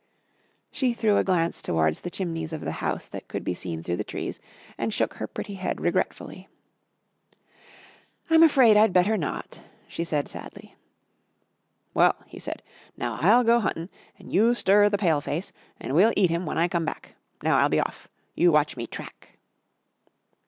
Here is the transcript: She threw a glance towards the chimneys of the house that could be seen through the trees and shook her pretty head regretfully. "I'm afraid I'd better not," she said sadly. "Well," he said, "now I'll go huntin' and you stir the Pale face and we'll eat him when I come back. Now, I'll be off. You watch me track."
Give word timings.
She 0.71 0.95
threw 0.95 1.17
a 1.17 1.23
glance 1.23 1.61
towards 1.61 2.01
the 2.01 2.09
chimneys 2.09 2.53
of 2.53 2.61
the 2.61 2.71
house 2.81 3.07
that 3.09 3.27
could 3.27 3.43
be 3.43 3.53
seen 3.53 3.83
through 3.83 3.97
the 3.97 4.03
trees 4.03 4.39
and 4.75 4.91
shook 4.91 5.13
her 5.19 5.27
pretty 5.27 5.53
head 5.53 5.79
regretfully. 5.79 6.47
"I'm 8.27 8.41
afraid 8.41 8.77
I'd 8.77 8.93
better 8.93 9.15
not," 9.15 9.61
she 9.87 10.03
said 10.03 10.27
sadly. 10.27 10.75
"Well," 11.93 12.15
he 12.25 12.39
said, 12.39 12.63
"now 12.97 13.19
I'll 13.21 13.43
go 13.43 13.59
huntin' 13.59 13.91
and 14.17 14.33
you 14.33 14.55
stir 14.55 14.89
the 14.89 14.97
Pale 14.97 15.21
face 15.21 15.51
and 15.79 15.93
we'll 15.93 16.13
eat 16.17 16.31
him 16.31 16.47
when 16.47 16.57
I 16.57 16.67
come 16.67 16.83
back. 16.83 17.13
Now, 17.43 17.59
I'll 17.59 17.69
be 17.69 17.79
off. 17.79 18.07
You 18.33 18.51
watch 18.51 18.75
me 18.75 18.87
track." 18.87 19.37